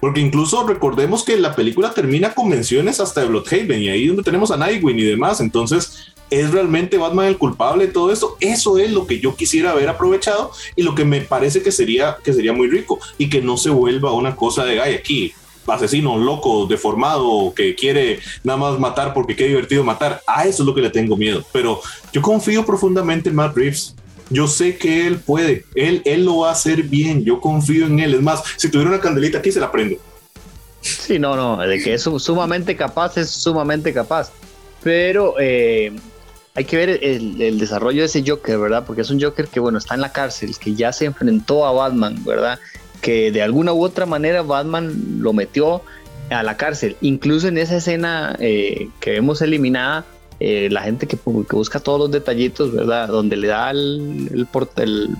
porque 0.00 0.20
incluso 0.20 0.64
recordemos 0.64 1.24
que 1.24 1.36
la 1.36 1.56
película 1.56 1.92
termina 1.92 2.32
con 2.32 2.48
menciones 2.48 3.00
hasta 3.00 3.22
de 3.22 3.26
Bloodhaven 3.26 3.82
y 3.82 3.88
ahí 3.88 4.06
donde 4.06 4.22
tenemos 4.22 4.52
a 4.52 4.56
Nightwing 4.56 4.98
y 4.98 5.04
demás, 5.04 5.40
entonces 5.40 6.12
¿Es 6.30 6.50
realmente 6.50 6.98
Batman 6.98 7.26
el 7.26 7.38
culpable 7.38 7.86
de 7.86 7.92
todo 7.92 8.12
esto? 8.12 8.36
Eso 8.40 8.76
es 8.76 8.92
lo 8.92 9.06
que 9.06 9.18
yo 9.18 9.34
quisiera 9.34 9.70
haber 9.70 9.88
aprovechado 9.88 10.52
y 10.76 10.82
lo 10.82 10.94
que 10.94 11.06
me 11.06 11.22
parece 11.22 11.62
que 11.62 11.72
sería, 11.72 12.18
que 12.22 12.34
sería 12.34 12.52
muy 12.52 12.68
rico 12.68 12.98
y 13.16 13.30
que 13.30 13.40
no 13.40 13.56
se 13.56 13.70
vuelva 13.70 14.12
una 14.12 14.36
cosa 14.36 14.64
de, 14.64 14.78
ay, 14.78 14.94
aquí 14.94 15.32
asesino, 15.70 16.16
loco, 16.16 16.66
deformado, 16.66 17.52
que 17.54 17.74
quiere 17.74 18.20
nada 18.44 18.58
más 18.58 18.78
matar 18.78 19.14
porque 19.14 19.36
qué 19.36 19.48
divertido 19.48 19.84
matar. 19.84 20.22
A 20.26 20.46
eso 20.46 20.62
es 20.62 20.66
lo 20.66 20.74
que 20.74 20.82
le 20.82 20.90
tengo 20.90 21.16
miedo. 21.16 21.44
Pero 21.52 21.80
yo 22.12 22.22
confío 22.22 22.64
profundamente 22.64 23.28
en 23.28 23.36
Matt 23.36 23.56
Reeves. 23.56 23.94
Yo 24.30 24.46
sé 24.46 24.76
que 24.76 25.06
él 25.06 25.18
puede, 25.20 25.64
él, 25.74 26.02
él 26.04 26.26
lo 26.26 26.38
va 26.38 26.50
a 26.50 26.52
hacer 26.52 26.82
bien, 26.82 27.24
yo 27.24 27.40
confío 27.40 27.86
en 27.86 27.98
él. 27.98 28.14
Es 28.14 28.20
más, 28.20 28.42
si 28.56 28.70
tuviera 28.70 28.90
una 28.90 29.00
candelita 29.00 29.38
aquí, 29.38 29.50
se 29.50 29.60
la 29.60 29.72
prendo. 29.72 29.96
Sí, 30.80 31.18
no, 31.18 31.34
no, 31.34 31.56
de 31.56 31.82
que 31.82 31.94
es 31.94 32.02
sumamente 32.02 32.76
capaz, 32.76 33.16
es 33.16 33.30
sumamente 33.30 33.92
capaz. 33.92 34.30
Pero 34.82 35.34
eh, 35.40 35.92
hay 36.54 36.64
que 36.64 36.76
ver 36.76 36.98
el, 37.02 37.58
desarrollo 37.58 38.00
de 38.00 38.06
ese 38.06 38.24
Joker, 38.26 38.58
¿verdad? 38.58 38.84
Porque 38.86 39.02
es 39.02 39.10
un 39.10 39.20
Joker 39.20 39.48
que, 39.48 39.60
bueno, 39.60 39.78
está 39.78 39.94
en 39.94 40.00
la 40.00 40.12
cárcel, 40.12 40.56
que 40.58 40.74
ya 40.74 40.92
se 40.92 41.04
enfrentó 41.04 41.66
a 41.66 41.72
Batman, 41.72 42.24
¿verdad? 42.24 42.58
Que 43.00 43.30
de 43.30 43.42
alguna 43.42 43.72
u 43.72 43.82
otra 43.82 44.06
manera 44.06 44.42
Batman 44.42 45.20
lo 45.20 45.32
metió 45.32 45.82
a 46.30 46.42
la 46.42 46.56
cárcel. 46.56 46.96
Incluso 47.00 47.48
en 47.48 47.58
esa 47.58 47.76
escena 47.76 48.36
eh, 48.38 48.88
que 49.00 49.12
vemos 49.12 49.42
eliminada, 49.42 50.04
eh, 50.40 50.68
la 50.70 50.82
gente 50.82 51.06
que, 51.06 51.16
que, 51.16 51.56
busca 51.56 51.80
todos 51.80 51.98
los 51.98 52.10
detallitos, 52.10 52.72
¿verdad? 52.72 53.08
Donde 53.08 53.36
le 53.36 53.48
da 53.48 53.70
el, 53.70 54.28
el, 54.32 54.48
el 54.76 55.16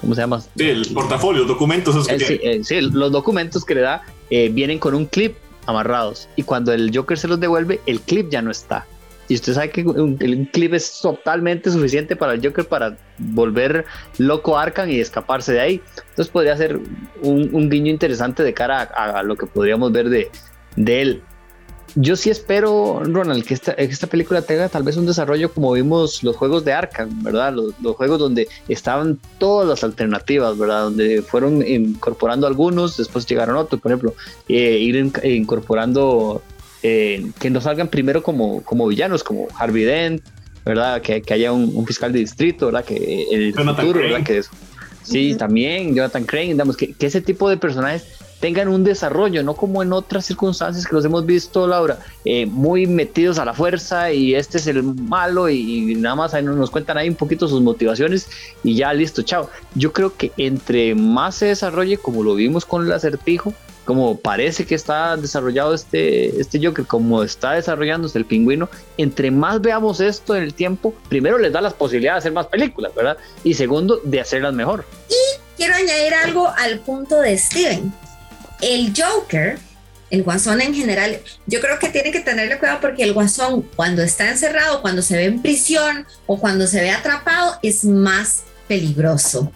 ¿cómo 0.00 0.14
se 0.14 0.20
llama? 0.20 0.40
Sí, 0.40 0.68
el 0.68 0.86
portafolio, 0.92 1.40
los 1.40 1.48
documentos. 1.48 2.08
Eh, 2.08 2.60
sí, 2.64 2.80
los 2.80 3.12
documentos 3.12 3.64
que 3.64 3.74
le 3.74 3.80
da 3.82 4.02
vienen 4.30 4.78
con 4.78 4.94
un 4.94 5.06
clip 5.06 5.36
amarrados 5.66 6.28
y 6.36 6.42
cuando 6.42 6.72
el 6.72 6.90
Joker 6.94 7.18
se 7.18 7.28
los 7.28 7.38
devuelve, 7.40 7.80
el 7.86 8.00
clip 8.00 8.30
ya 8.30 8.42
no 8.42 8.50
está. 8.50 8.86
Y 9.30 9.36
usted 9.36 9.54
sabe 9.54 9.70
que 9.70 9.82
un, 9.84 10.16
clip 10.52 10.74
es 10.74 10.98
totalmente 11.00 11.70
suficiente 11.70 12.16
para 12.16 12.32
el 12.32 12.44
Joker 12.44 12.66
para 12.66 12.96
volver 13.16 13.84
loco 14.18 14.58
Arkham 14.58 14.90
y 14.90 14.98
escaparse 14.98 15.52
de 15.52 15.60
ahí. 15.60 15.80
Entonces 16.08 16.32
podría 16.32 16.56
ser 16.56 16.80
un, 17.22 17.70
guiño 17.70 17.92
interesante 17.92 18.42
de 18.42 18.52
cara 18.52 18.82
a, 18.82 19.22
lo 19.22 19.36
que 19.36 19.46
podríamos 19.46 19.92
ver 19.92 20.08
de, 20.08 20.28
de 20.74 21.00
él. 21.00 21.22
Yo 21.94 22.16
sí 22.16 22.28
espero, 22.28 23.02
Ronald, 23.04 23.44
que 23.44 23.54
esta, 23.54 23.72
esta 23.72 24.08
película 24.08 24.42
tenga 24.42 24.68
tal 24.68 24.82
vez 24.82 24.96
un 24.96 25.06
desarrollo 25.06 25.52
como 25.52 25.72
vimos 25.72 26.24
los 26.24 26.36
juegos 26.36 26.64
de 26.64 26.72
Arkham, 26.72 27.22
¿verdad? 27.22 27.52
Los, 27.52 27.96
juegos 27.96 28.18
donde 28.18 28.48
estaban 28.68 29.20
todas 29.38 29.68
las 29.68 29.84
alternativas, 29.84 30.58
¿verdad? 30.58 30.84
Donde 30.84 31.22
fueron 31.22 31.64
incorporando 31.64 32.48
algunos, 32.48 32.96
después 32.96 33.26
llegaron 33.26 33.56
otros, 33.56 33.80
por 33.80 33.92
ejemplo, 33.92 34.14
eh, 34.48 34.78
ir 34.78 34.96
incorporando 35.24 36.42
eh, 36.82 37.30
que 37.38 37.50
no 37.50 37.60
salgan 37.60 37.88
primero 37.88 38.22
como, 38.22 38.62
como 38.62 38.86
villanos, 38.86 39.24
como 39.24 39.48
Harvey 39.58 39.84
Dent, 39.84 40.22
¿verdad? 40.64 41.00
Que, 41.02 41.22
que 41.22 41.34
haya 41.34 41.52
un, 41.52 41.86
fiscal 41.86 42.12
de 42.12 42.20
distrito, 42.20 42.66
¿verdad? 42.66 42.84
Que 42.84 43.26
el 43.30 43.54
futuro, 43.54 44.00
¿verdad? 44.00 44.22
Que 44.22 44.38
es, 44.38 44.50
sí, 45.02 45.34
también 45.34 45.94
Jonathan 45.94 46.24
Crane, 46.24 46.48
digamos, 46.48 46.76
que, 46.76 46.92
que, 46.92 47.06
ese 47.06 47.20
tipo 47.20 47.48
de 47.48 47.56
personajes 47.56 48.20
tengan 48.40 48.68
un 48.68 48.82
desarrollo, 48.82 49.42
no 49.42 49.54
como 49.54 49.82
en 49.82 49.92
otras 49.92 50.24
circunstancias 50.24 50.86
que 50.86 50.94
los 50.94 51.04
hemos 51.04 51.26
visto, 51.26 51.66
Laura, 51.66 51.98
eh, 52.24 52.46
muy 52.46 52.86
metidos 52.86 53.38
a 53.38 53.44
la 53.44 53.52
fuerza 53.52 54.12
y 54.12 54.34
este 54.34 54.58
es 54.58 54.66
el 54.66 54.82
malo 54.82 55.48
y, 55.50 55.94
nada 55.96 56.16
más 56.16 56.34
ahí 56.34 56.42
nos 56.42 56.70
cuentan 56.70 56.96
ahí 56.96 57.08
un 57.08 57.14
poquito 57.14 57.46
sus 57.46 57.60
motivaciones 57.60 58.28
y 58.64 58.74
ya 58.74 58.92
listo, 58.94 59.22
chao. 59.22 59.50
Yo 59.74 59.92
creo 59.92 60.16
que 60.16 60.32
entre 60.38 60.94
más 60.94 61.36
se 61.36 61.46
desarrolle, 61.46 61.98
como 61.98 62.24
lo 62.24 62.34
vimos 62.34 62.64
con 62.64 62.86
el 62.86 62.92
acertijo, 62.92 63.52
como 63.84 64.18
parece 64.18 64.66
que 64.66 64.74
está 64.74 65.16
desarrollado 65.16 65.74
este, 65.74 66.40
este 66.40 66.64
Joker, 66.64 66.86
como 66.86 67.22
está 67.22 67.52
desarrollándose 67.52 68.18
el 68.18 68.24
pingüino, 68.24 68.68
entre 68.96 69.30
más 69.30 69.60
veamos 69.60 70.00
esto 70.00 70.36
en 70.36 70.42
el 70.42 70.54
tiempo, 70.54 70.94
primero 71.08 71.38
les 71.38 71.52
da 71.52 71.60
las 71.60 71.74
posibilidades 71.74 72.24
de 72.24 72.28
hacer 72.28 72.32
más 72.32 72.46
películas, 72.46 72.94
¿verdad? 72.94 73.16
Y 73.42 73.54
segundo, 73.54 74.00
de 74.04 74.20
hacerlas 74.20 74.54
mejor. 74.54 74.84
Y 75.08 75.40
quiero 75.56 75.74
añadir 75.74 76.14
algo 76.14 76.48
al 76.56 76.78
punto 76.80 77.20
de 77.20 77.36
Steven. 77.36 77.92
El 78.60 78.92
Joker, 78.96 79.58
el 80.10 80.22
guasón 80.22 80.60
en 80.60 80.74
general, 80.74 81.20
yo 81.46 81.60
creo 81.60 81.78
que 81.78 81.88
tiene 81.88 82.12
que 82.12 82.20
tenerle 82.20 82.58
cuidado 82.58 82.80
porque 82.80 83.02
el 83.02 83.12
guasón 83.12 83.62
cuando 83.74 84.02
está 84.02 84.28
encerrado, 84.28 84.82
cuando 84.82 85.02
se 85.02 85.16
ve 85.16 85.24
en 85.24 85.40
prisión 85.40 86.06
o 86.26 86.38
cuando 86.38 86.66
se 86.66 86.80
ve 86.80 86.90
atrapado, 86.90 87.56
es 87.62 87.84
más 87.84 88.42
peligroso. 88.68 89.50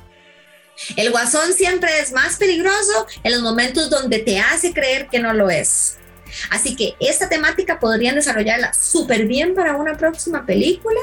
El 0.97 1.11
guasón 1.11 1.53
siempre 1.53 2.01
es 2.01 2.13
más 2.13 2.37
peligroso 2.37 3.07
en 3.23 3.33
los 3.33 3.43
momentos 3.43 3.91
donde 3.91 4.19
te 4.19 4.39
hace 4.41 4.73
creer 4.73 5.09
que 5.09 5.19
no 5.19 5.33
lo 5.33 5.51
es. 5.51 5.97
Así 6.51 6.75
que 6.75 6.95
esta 7.01 7.29
temática 7.29 7.79
podrían 7.79 8.17
desarrollarla 8.17 8.75
súper 8.75 9.27
bien 9.27 9.55
para 9.55 9.77
una 9.77 9.97
próxima 9.97 10.45
película. 10.45 11.01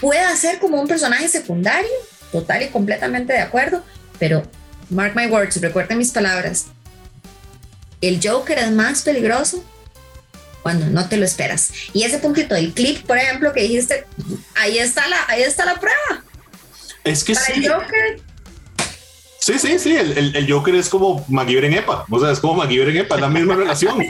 Puede 0.00 0.36
ser 0.36 0.58
como 0.58 0.80
un 0.80 0.88
personaje 0.88 1.28
secundario, 1.28 1.90
total 2.32 2.62
y 2.62 2.68
completamente 2.68 3.32
de 3.32 3.40
acuerdo, 3.40 3.84
pero 4.18 4.42
mark 4.90 5.12
my 5.14 5.26
words, 5.26 5.60
recuerden 5.60 5.98
mis 5.98 6.12
palabras. 6.12 6.66
El 8.00 8.20
Joker 8.22 8.58
es 8.58 8.70
más 8.70 9.02
peligroso 9.02 9.64
cuando 10.62 10.86
no 10.86 11.08
te 11.08 11.16
lo 11.16 11.24
esperas. 11.24 11.70
Y 11.92 12.02
ese 12.02 12.18
puntito 12.18 12.54
del 12.54 12.72
clip, 12.72 13.06
por 13.06 13.16
ejemplo, 13.16 13.52
que 13.52 13.62
dijiste, 13.62 14.04
ahí 14.54 14.78
está 14.78 15.06
la, 15.08 15.24
ahí 15.28 15.42
está 15.42 15.64
la 15.64 15.76
prueba. 15.76 16.24
Es 17.04 17.24
que 17.24 17.34
sí. 17.34 17.66
Joker, 17.66 18.20
Sí, 19.46 19.60
sí, 19.60 19.78
sí, 19.78 19.94
el, 19.94 20.34
el, 20.34 20.52
Joker 20.52 20.74
es 20.74 20.88
como 20.88 21.24
MacGyver 21.28 21.66
en 21.66 21.74
EPA, 21.74 22.04
o 22.10 22.18
sea, 22.18 22.32
es 22.32 22.40
como 22.40 22.54
MacGyver 22.54 22.88
en 22.88 22.96
EPA, 22.96 23.14
es 23.14 23.20
la 23.20 23.28
misma 23.28 23.54
relación. 23.62 24.02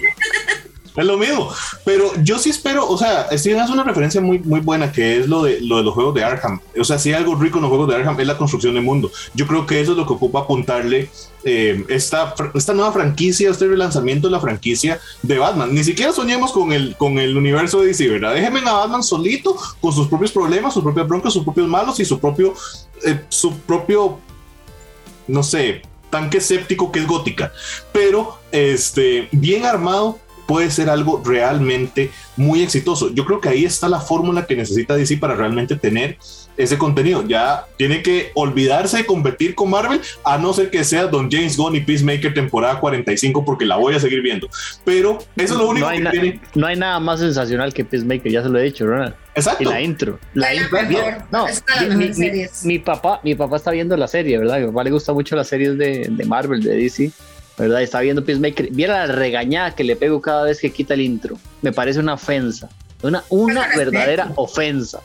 Es 0.96 1.04
lo 1.04 1.18
mismo, 1.18 1.50
pero 1.84 2.10
yo 2.22 2.38
sí 2.38 2.48
espero, 2.48 2.88
o 2.88 2.96
sea, 2.96 3.28
Steven 3.30 3.60
hace 3.60 3.70
una 3.70 3.84
referencia 3.84 4.18
muy, 4.22 4.38
muy 4.38 4.60
buena 4.60 4.90
que 4.90 5.18
es 5.18 5.28
lo 5.28 5.42
de, 5.42 5.60
lo 5.60 5.76
de 5.76 5.82
los 5.82 5.92
juegos 5.92 6.14
de 6.14 6.24
Arkham. 6.24 6.58
O 6.80 6.84
sea, 6.84 6.98
si 6.98 7.10
hay 7.10 7.16
algo 7.16 7.34
rico 7.34 7.58
en 7.58 7.64
los 7.64 7.68
juegos 7.68 7.86
de 7.86 7.96
Arkham 7.96 8.18
es 8.18 8.26
la 8.26 8.38
construcción 8.38 8.72
de 8.72 8.80
mundo. 8.80 9.12
Yo 9.34 9.46
creo 9.46 9.66
que 9.66 9.78
eso 9.78 9.92
es 9.92 9.98
lo 9.98 10.06
que 10.06 10.14
ocupa 10.14 10.40
apuntarle 10.40 11.10
eh, 11.44 11.84
esta, 11.90 12.34
esta 12.54 12.72
nueva 12.72 12.92
franquicia, 12.92 13.50
este 13.50 13.66
relanzamiento 13.66 14.28
de 14.28 14.32
la 14.32 14.40
franquicia 14.40 14.98
de 15.22 15.38
Batman. 15.38 15.74
Ni 15.74 15.84
siquiera 15.84 16.14
soñemos 16.14 16.50
con 16.50 16.72
el, 16.72 16.96
con 16.96 17.18
el 17.18 17.36
universo 17.36 17.82
de 17.82 17.88
DC, 17.88 18.08
¿verdad? 18.08 18.32
Déjenme 18.32 18.60
a 18.60 18.72
Batman 18.72 19.02
solito, 19.02 19.54
con 19.82 19.92
sus 19.92 20.08
propios 20.08 20.32
problemas, 20.32 20.72
sus 20.72 20.82
propias 20.82 21.06
broncas, 21.06 21.34
sus 21.34 21.44
propios 21.44 21.68
malos 21.68 22.00
y 22.00 22.06
su 22.06 22.18
propio, 22.18 22.54
eh, 23.04 23.20
su 23.28 23.52
propio 23.58 24.18
no 25.28 25.42
sé, 25.42 25.82
tanque 26.10 26.38
escéptico 26.38 26.92
que 26.92 27.00
es 27.00 27.06
gótica, 27.06 27.52
pero 27.92 28.38
este, 28.52 29.28
bien 29.32 29.64
armado 29.64 30.18
puede 30.46 30.70
ser 30.70 30.88
algo 30.88 31.22
realmente 31.24 32.10
muy 32.36 32.62
exitoso. 32.62 33.12
Yo 33.12 33.24
creo 33.24 33.40
que 33.40 33.48
ahí 33.48 33.64
está 33.64 33.88
la 33.88 34.00
fórmula 34.00 34.46
que 34.46 34.56
necesita 34.56 34.94
DC 34.94 35.16
para 35.18 35.34
realmente 35.34 35.76
tener 35.76 36.18
ese 36.56 36.78
contenido. 36.78 37.26
Ya 37.26 37.66
tiene 37.76 38.02
que 38.02 38.30
olvidarse 38.34 38.98
de 38.98 39.06
competir 39.06 39.54
con 39.54 39.70
Marvel, 39.70 40.00
a 40.24 40.38
no 40.38 40.52
ser 40.52 40.70
que 40.70 40.84
sea 40.84 41.06
Don 41.06 41.30
James 41.30 41.56
Gunn 41.56 41.76
y 41.76 41.80
Peacemaker 41.80 42.34
temporada 42.34 42.80
45, 42.80 43.44
porque 43.44 43.64
la 43.64 43.76
voy 43.76 43.94
a 43.94 44.00
seguir 44.00 44.22
viendo. 44.22 44.48
Pero 44.84 45.18
eso 45.36 45.54
es 45.54 45.60
lo 45.60 45.68
único 45.68 45.90
no 45.90 46.10
que 46.10 46.18
tiene. 46.18 46.40
No 46.54 46.66
hay 46.66 46.76
nada 46.76 47.00
más 47.00 47.20
sensacional 47.20 47.72
que 47.72 47.84
Peacemaker, 47.84 48.30
ya 48.30 48.42
se 48.42 48.48
lo 48.48 48.58
he 48.58 48.62
dicho, 48.62 48.86
Ronald. 48.86 49.14
Exacto. 49.34 49.62
Y 49.62 49.66
la 49.66 49.80
intro. 49.82 50.18
La, 50.32 50.54
intro. 50.54 50.78
No, 51.30 51.46
mi, 52.64 52.78
papá, 52.78 53.20
mi 53.22 53.34
papá 53.34 53.56
está 53.56 53.70
viendo 53.70 53.96
la 53.96 54.08
serie, 54.08 54.38
¿verdad? 54.38 54.56
A 54.56 54.60
mi 54.60 54.66
papá 54.68 54.84
le 54.84 54.90
gusta 54.90 55.12
mucho 55.12 55.36
las 55.36 55.48
series 55.48 55.76
de, 55.76 56.06
de 56.10 56.24
Marvel, 56.24 56.62
de 56.62 56.74
DC. 56.74 57.12
¿Verdad? 57.58 57.82
Está 57.82 58.00
viendo 58.00 58.24
Peacemaker. 58.24 58.70
Viera 58.70 59.06
la 59.06 59.12
regañada 59.12 59.74
que 59.74 59.84
le 59.84 59.96
pego 59.96 60.20
cada 60.20 60.44
vez 60.44 60.60
que 60.60 60.70
quita 60.72 60.94
el 60.94 61.00
intro. 61.00 61.36
Me 61.62 61.72
parece 61.72 62.00
una 62.00 62.14
ofensa. 62.14 62.68
Una, 63.02 63.24
una 63.28 63.68
verdadera 63.76 64.32
ofensa. 64.36 65.00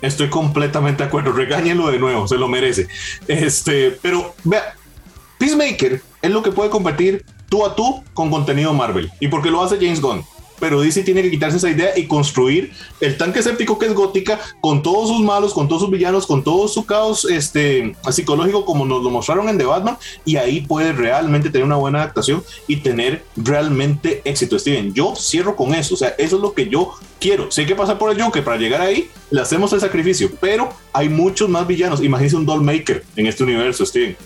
Estoy 0.00 0.28
completamente 0.28 1.02
de 1.02 1.08
acuerdo. 1.08 1.32
Regáñenlo 1.32 1.90
de 1.90 1.98
nuevo, 1.98 2.28
se 2.28 2.36
lo 2.36 2.48
merece. 2.48 2.88
Este, 3.26 3.98
pero 4.02 4.34
vea, 4.44 4.74
Peacemaker 5.38 6.00
es 6.22 6.30
lo 6.30 6.42
que 6.42 6.52
puede 6.52 6.70
competir 6.70 7.24
tú 7.48 7.64
a 7.64 7.74
tú 7.74 8.02
con 8.14 8.30
contenido 8.30 8.72
Marvel. 8.72 9.10
¿Y 9.20 9.28
porque 9.28 9.50
lo 9.50 9.62
hace 9.62 9.76
James 9.76 10.00
Gunn? 10.00 10.24
Pero 10.58 10.80
DC 10.80 11.02
tiene 11.02 11.22
que 11.22 11.30
quitarse 11.30 11.56
esa 11.56 11.70
idea 11.70 11.96
y 11.96 12.06
construir 12.06 12.72
el 13.00 13.16
tanque 13.16 13.40
escéptico 13.40 13.78
que 13.78 13.86
es 13.86 13.94
gótica 13.94 14.38
con 14.60 14.82
todos 14.82 15.08
sus 15.08 15.20
malos, 15.20 15.54
con 15.54 15.68
todos 15.68 15.82
sus 15.82 15.90
villanos, 15.90 16.26
con 16.26 16.42
todo 16.42 16.68
su 16.68 16.84
caos 16.84 17.24
este, 17.24 17.94
psicológico 18.10 18.64
como 18.64 18.84
nos 18.84 19.02
lo 19.02 19.10
mostraron 19.10 19.48
en 19.48 19.58
The 19.58 19.64
Batman 19.64 19.98
y 20.24 20.36
ahí 20.36 20.60
puede 20.60 20.92
realmente 20.92 21.50
tener 21.50 21.64
una 21.64 21.76
buena 21.76 22.02
adaptación 22.02 22.42
y 22.66 22.76
tener 22.76 23.24
realmente 23.36 24.22
éxito. 24.24 24.58
Steven, 24.58 24.92
yo 24.94 25.14
cierro 25.16 25.56
con 25.56 25.74
eso, 25.74 25.94
o 25.94 25.96
sea, 25.96 26.14
eso 26.18 26.36
es 26.36 26.42
lo 26.42 26.52
que 26.52 26.68
yo 26.68 26.94
quiero. 27.20 27.50
Si 27.50 27.62
hay 27.62 27.66
que 27.66 27.74
pasar 27.74 27.98
por 27.98 28.10
el 28.10 28.20
Joker 28.20 28.44
para 28.44 28.56
llegar 28.56 28.80
ahí, 28.80 29.10
le 29.30 29.40
hacemos 29.40 29.72
el 29.72 29.80
sacrificio, 29.80 30.30
pero 30.40 30.70
hay 30.92 31.08
muchos 31.08 31.48
más 31.48 31.66
villanos. 31.66 32.02
Imagínense 32.02 32.36
un 32.36 32.46
Dollmaker 32.46 33.04
en 33.16 33.26
este 33.26 33.44
universo, 33.44 33.84
Steven. 33.84 34.16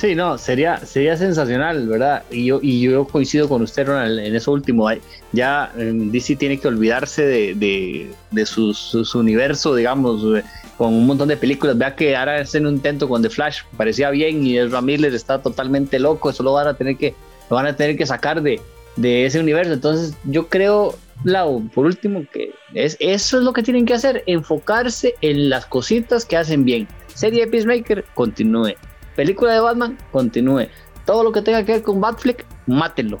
Sí, 0.00 0.14
no, 0.14 0.38
sería, 0.38 0.78
sería 0.78 1.14
sensacional, 1.14 1.86
¿verdad? 1.86 2.22
Y 2.30 2.46
yo, 2.46 2.58
y 2.62 2.80
yo 2.80 3.06
coincido 3.06 3.50
con 3.50 3.60
usted, 3.60 3.86
Ronald, 3.86 4.18
en 4.18 4.34
eso 4.34 4.50
último. 4.50 4.88
Ya 5.32 5.70
DC 5.76 6.36
tiene 6.36 6.58
que 6.58 6.68
olvidarse 6.68 7.26
de, 7.26 8.10
de, 8.30 8.46
su, 8.46 8.74
universo, 9.12 9.74
digamos, 9.74 10.22
eh, 10.38 10.42
con 10.78 10.94
un 10.94 11.06
montón 11.06 11.28
de 11.28 11.36
películas. 11.36 11.76
Vea 11.76 11.94
que 11.96 12.16
ahora 12.16 12.40
hacen 12.40 12.66
un 12.66 12.76
intento 12.76 13.10
con 13.10 13.20
The 13.20 13.28
Flash, 13.28 13.58
parecía 13.76 14.08
bien, 14.08 14.46
y 14.46 14.56
Ezra 14.56 14.80
Miller 14.80 15.14
está 15.14 15.42
totalmente 15.42 15.98
loco, 15.98 16.30
eso 16.30 16.42
lo 16.42 16.54
van 16.54 16.68
a 16.68 16.72
tener 16.72 16.96
que, 16.96 17.14
lo 17.50 17.56
van 17.56 17.66
a 17.66 17.76
tener 17.76 17.98
que 17.98 18.06
sacar 18.06 18.40
de, 18.40 18.58
de 18.96 19.26
ese 19.26 19.38
universo. 19.38 19.74
Entonces, 19.74 20.16
yo 20.24 20.48
creo, 20.48 20.96
Lau, 21.24 21.68
por 21.74 21.84
último, 21.84 22.24
que 22.32 22.54
es, 22.72 22.96
eso 23.00 23.36
es 23.36 23.44
lo 23.44 23.52
que 23.52 23.62
tienen 23.62 23.84
que 23.84 23.92
hacer, 23.92 24.24
enfocarse 24.24 25.14
en 25.20 25.50
las 25.50 25.66
cositas 25.66 26.24
que 26.24 26.38
hacen 26.38 26.64
bien. 26.64 26.88
Serie 27.12 27.44
de 27.44 27.50
Peacemaker, 27.50 28.06
continúe 28.14 28.76
película 29.20 29.52
de 29.52 29.60
Batman 29.60 29.98
continúe. 30.12 30.68
Todo 31.04 31.22
lo 31.24 31.30
que 31.30 31.42
tenga 31.42 31.62
que 31.62 31.72
ver 31.72 31.82
con 31.82 32.00
Batfleck, 32.00 32.46
mátenlo. 32.66 33.20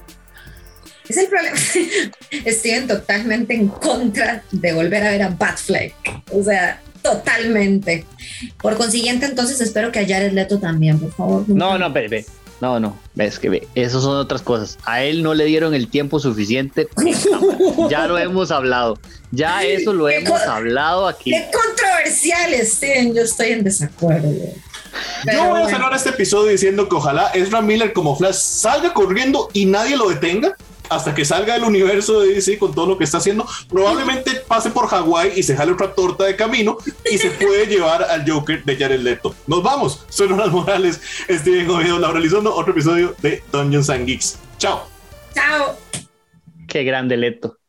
Es 1.06 1.18
el 1.18 1.26
problema. 1.26 1.58
Steven 2.46 2.88
totalmente 2.88 3.54
en 3.54 3.68
contra 3.68 4.42
de 4.50 4.72
volver 4.72 5.02
a 5.04 5.10
ver 5.10 5.22
a 5.24 5.28
Batfleck. 5.28 5.92
O 6.32 6.42
sea, 6.42 6.80
totalmente. 7.02 8.06
Por 8.62 8.78
consiguiente, 8.78 9.26
entonces 9.26 9.60
espero 9.60 9.92
que 9.92 9.98
a 9.98 10.06
Jared 10.08 10.32
Leto 10.32 10.58
también, 10.58 10.98
por 10.98 11.12
favor. 11.12 11.44
No, 11.48 11.76
no, 11.76 11.92
ve, 11.92 12.24
No, 12.62 12.80
no, 12.80 12.96
ves 13.14 13.38
que 13.38 13.50
ve, 13.50 13.68
eso 13.74 14.00
son 14.00 14.16
otras 14.16 14.40
cosas. 14.40 14.78
A 14.86 15.02
él 15.02 15.22
no 15.22 15.34
le 15.34 15.44
dieron 15.44 15.74
el 15.74 15.88
tiempo 15.88 16.18
suficiente. 16.18 16.88
ya 17.90 18.06
lo 18.06 18.16
hemos 18.16 18.50
hablado. 18.50 18.98
Ya 19.32 19.64
eso 19.64 19.92
lo 19.92 20.08
hemos 20.08 20.40
hablado 20.40 21.06
aquí. 21.06 21.30
Qué 21.30 21.50
controversial, 21.52 22.54
Steven. 22.64 23.14
Yo 23.14 23.20
estoy 23.20 23.50
en 23.50 23.64
desacuerdo. 23.64 24.30
Yo 25.32 25.44
voy 25.48 25.62
a 25.62 25.68
cerrar 25.68 25.92
este 25.94 26.10
episodio 26.10 26.50
diciendo 26.50 26.88
que 26.88 26.96
ojalá 26.96 27.30
Ezra 27.34 27.60
Miller 27.60 27.92
como 27.92 28.16
Flash 28.16 28.36
salga 28.36 28.92
corriendo 28.94 29.48
y 29.52 29.66
nadie 29.66 29.96
lo 29.96 30.08
detenga 30.08 30.56
hasta 30.88 31.14
que 31.14 31.24
salga 31.24 31.54
del 31.54 31.64
universo 31.64 32.20
de 32.20 32.34
DC 32.34 32.58
con 32.58 32.74
todo 32.74 32.86
lo 32.86 32.98
que 32.98 33.04
está 33.04 33.18
haciendo. 33.18 33.46
Probablemente 33.68 34.32
pase 34.46 34.70
por 34.70 34.88
Hawái 34.88 35.32
y 35.36 35.42
se 35.42 35.56
jale 35.56 35.72
otra 35.72 35.94
torta 35.94 36.24
de 36.24 36.36
camino 36.36 36.78
y 37.10 37.16
se 37.16 37.30
puede 37.30 37.66
llevar 37.66 38.02
al 38.02 38.28
Joker 38.28 38.64
de 38.64 38.76
Jared 38.76 39.00
Leto. 39.00 39.34
Nos 39.46 39.62
vamos. 39.62 40.04
Soy 40.08 40.26
Ronald 40.26 40.52
Morales, 40.52 41.00
Steven 41.28 41.70
Oviedo, 41.70 41.98
Laura 41.98 42.18
Lizondo, 42.18 42.54
otro 42.54 42.72
episodio 42.72 43.14
de 43.22 43.42
Dungeons 43.52 43.88
and 43.88 44.06
Geeks. 44.06 44.38
Chao. 44.58 44.88
Chao. 45.32 45.76
Qué 46.66 46.82
grande 46.82 47.16
Leto. 47.16 47.59